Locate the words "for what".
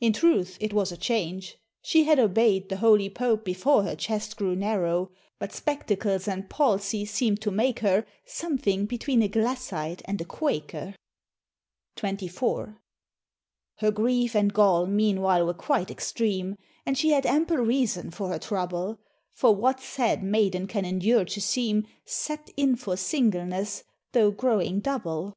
19.34-19.80